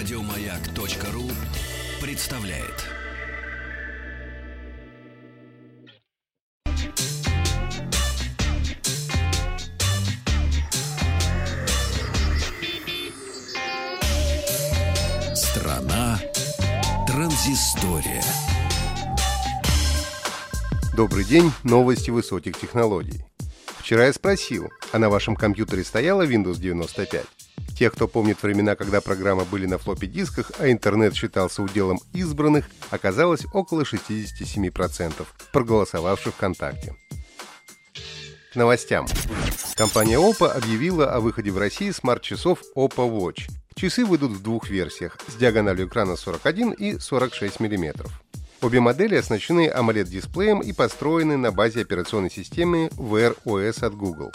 [0.00, 1.30] Радиомаяк.ру
[2.00, 2.86] представляет.
[15.34, 16.18] Страна
[17.06, 18.24] транзистория.
[20.96, 23.22] Добрый день, новости высоких технологий.
[23.80, 27.39] Вчера я спросил, а на вашем компьютере стояла Windows 95?
[27.76, 33.46] Те, кто помнит времена, когда программы были на флоппи-дисках, а интернет считался уделом избранных, оказалось
[33.52, 36.94] около 67%, проголосовавших ВКонтакте.
[38.52, 39.06] К новостям.
[39.76, 43.48] Компания Oppo объявила о выходе в России смарт-часов Oppo Watch.
[43.74, 48.10] Часы выйдут в двух версиях с диагональю экрана 41 и 46 мм.
[48.60, 54.32] Обе модели оснащены AMOLED-дисплеем и построены на базе операционной системы Wear OS от Google.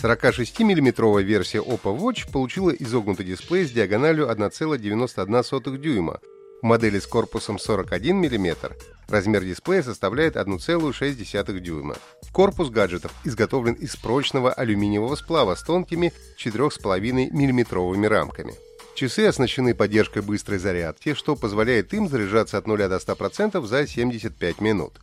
[0.00, 6.20] 46-миллиметровая версия Oppo Watch получила изогнутый дисплей с диагональю 1,91 дюйма.
[6.62, 8.76] В модели с корпусом 41 мм
[9.08, 11.96] размер дисплея составляет 1,6 дюйма.
[12.32, 18.54] Корпус гаджетов изготовлен из прочного алюминиевого сплава с тонкими 4,5 миллиметровыми рамками.
[18.94, 24.60] Часы оснащены поддержкой быстрой зарядки, что позволяет им заряжаться от 0 до 100% за 75
[24.60, 25.00] минут.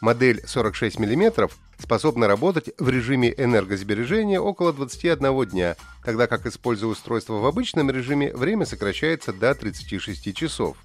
[0.00, 1.48] Модель 46 мм
[1.82, 8.34] способна работать в режиме энергосбережения около 21 дня, тогда как, используя устройство в обычном режиме,
[8.34, 10.76] время сокращается до 36 часов.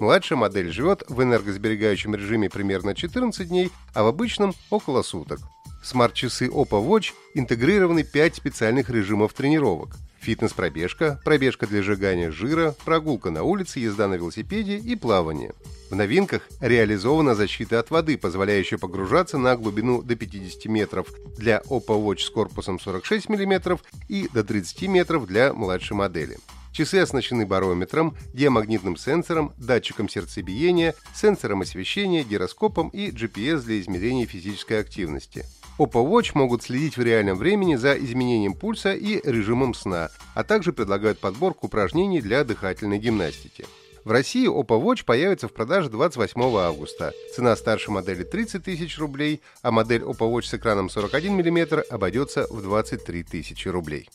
[0.00, 5.40] Младшая модель живет в энергосберегающем режиме примерно 14 дней, а в обычном– около суток.
[5.82, 13.30] В смарт-часы Oppo Watch интегрированы 5 специальных режимов тренировок фитнес-пробежка, пробежка для сжигания жира, прогулка
[13.30, 15.52] на улице, езда на велосипеде и плавание.
[15.90, 22.02] В новинках реализована защита от воды, позволяющая погружаться на глубину до 50 метров для Oppo
[22.02, 26.38] Watch с корпусом 46 мм и до 30 метров для младшей модели.
[26.72, 34.80] Часы оснащены барометром, диамагнитным сенсором, датчиком сердцебиения, сенсором освещения, гироскопом и GPS для измерения физической
[34.80, 35.44] активности.
[35.78, 40.72] Oppo Watch могут следить в реальном времени за изменением пульса и режимом сна, а также
[40.72, 43.66] предлагают подборку упражнений для дыхательной гимнастики.
[44.04, 47.12] В России Oppo Watch появится в продаже 28 августа.
[47.34, 52.46] Цена старшей модели 30 тысяч рублей, а модель Oppo Watch с экраном 41 мм обойдется
[52.50, 54.10] в 23 тысячи рублей.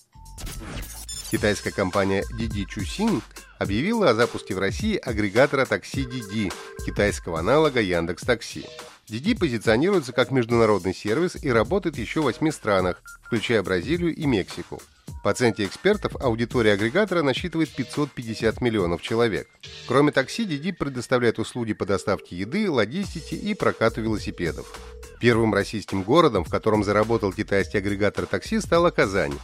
[1.31, 3.23] Китайская компания Didi Chuxing
[3.57, 6.53] объявила о запуске в России агрегатора такси Didi,
[6.85, 8.67] китайского аналога Яндекс Такси.
[9.09, 14.79] Didi позиционируется как международный сервис и работает еще в восьми странах, включая Бразилию и Мексику.
[15.23, 19.47] По оценке экспертов, аудитория агрегатора насчитывает 550 миллионов человек.
[19.87, 24.77] Кроме такси, Didi предоставляет услуги по доставке еды, логистике и прокату велосипедов.
[25.19, 29.37] Первым российским городом, в котором заработал китайский агрегатор такси, стала Казань.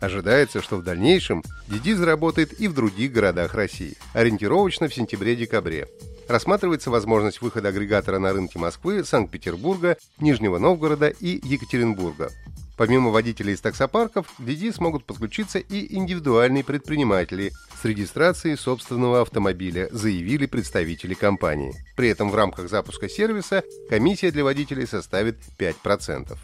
[0.00, 5.88] Ожидается, что в дальнейшем Didi заработает и в других городах России, ориентировочно в сентябре-декабре
[6.28, 12.30] рассматривается возможность выхода агрегатора на рынки Москвы, Санкт-Петербурга, Нижнего Новгорода и Екатеринбурга.
[12.76, 19.88] Помимо водителей из таксопарков, к DD смогут подключиться и индивидуальные предприниматели с регистрацией собственного автомобиля,
[19.92, 21.74] заявили представители компании.
[21.96, 26.36] При этом в рамках запуска сервиса комиссия для водителей составит 5%.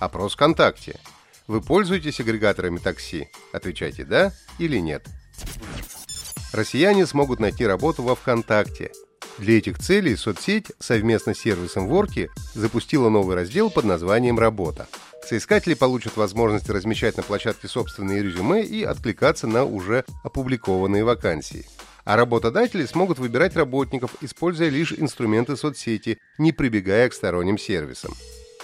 [0.00, 0.98] Опрос ВКонтакте.
[1.46, 3.30] Вы пользуетесь агрегаторами такси?
[3.52, 5.06] Отвечайте «да» или «нет».
[6.52, 8.92] Россияне смогут найти работу во ВКонтакте.
[9.38, 14.88] Для этих целей соцсеть совместно с сервисом Ворки запустила новый раздел под названием «Работа».
[15.28, 21.66] Соискатели получат возможность размещать на площадке собственные резюме и откликаться на уже опубликованные вакансии.
[22.06, 28.14] А работодатели смогут выбирать работников, используя лишь инструменты соцсети, не прибегая к сторонним сервисам.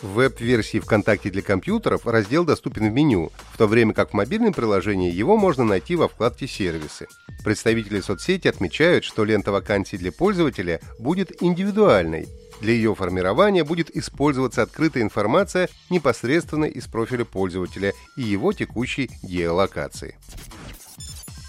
[0.00, 4.54] В веб-версии ВКонтакте для компьютеров раздел доступен в меню, в то время как в мобильном
[4.54, 7.08] приложении его можно найти во вкладке «Сервисы».
[7.44, 12.26] Представители соцсети отмечают, что лента вакансий для пользователя будет индивидуальной.
[12.64, 20.16] Для ее формирования будет использоваться открытая информация непосредственно из профиля пользователя и его текущей геолокации.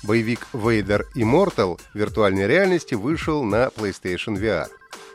[0.04, 4.68] Боевик Vader Immortal виртуальной реальности вышел на PlayStation VR.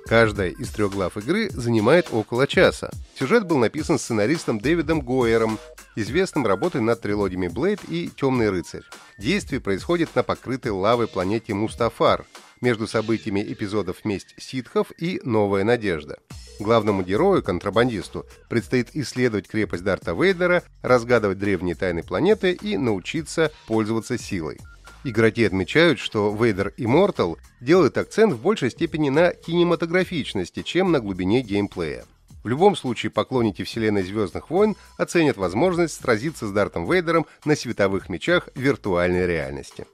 [0.07, 2.91] Каждая из трех глав игры занимает около часа.
[3.15, 5.59] Сюжет был написан сценаристом Дэвидом Гойером,
[5.97, 8.85] известным работой над трилогиями Блейд и Темный рыцарь.
[9.19, 12.25] Действие происходит на покрытой лавой планете Мустафар,
[12.61, 16.19] между событиями эпизодов «Месть ситхов» и «Новая надежда».
[16.59, 24.19] Главному герою, контрабандисту, предстоит исследовать крепость Дарта Вейдера, разгадывать древние тайны планеты и научиться пользоваться
[24.19, 24.59] силой.
[25.03, 31.41] Игроки отмечают, что Vader Immortal делает акцент в большей степени на кинематографичности, чем на глубине
[31.41, 32.05] геймплея.
[32.45, 38.09] В любом случае, поклонники вселенной Звездных войн оценят возможность сразиться с Дартом Вейдером на световых
[38.09, 39.87] мечах виртуальной реальности.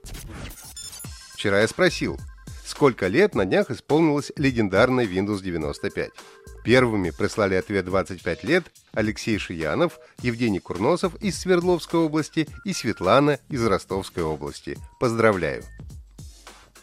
[1.33, 2.17] Вчера я спросил,
[2.67, 6.11] сколько лет на днях исполнилось легендарной Windows 95.
[6.65, 13.65] Первыми прислали ответ 25 лет Алексей Шиянов, Евгений Курносов из Свердловской области и Светлана из
[13.65, 14.77] Ростовской области.
[14.99, 15.63] Поздравляю!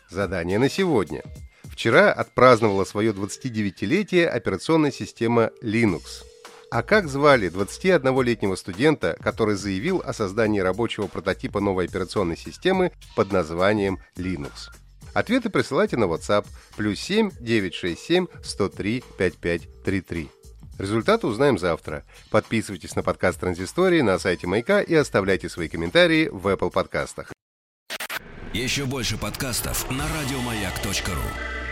[0.08, 1.22] Задание на сегодня.
[1.64, 6.22] Вчера отпраздновала свое 29-летие операционная система Linux.
[6.70, 13.32] А как звали 21-летнего студента, который заявил о создании рабочего прототипа новой операционной системы под
[13.32, 14.70] названием Linux?
[15.14, 16.46] Ответы присылайте на WhatsApp
[16.76, 20.28] плюс 7 967 103 5533.
[20.78, 22.05] Результаты узнаем завтра.
[22.31, 27.32] Подписывайтесь на подкаст Транзистории на сайте Маяка и оставляйте свои комментарии в Apple подкастах.
[28.52, 31.63] Еще больше подкастов на радиомаяк.ру.